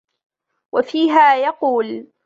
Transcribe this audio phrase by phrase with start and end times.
[0.73, 2.07] وَفِيهَا يَقُولُ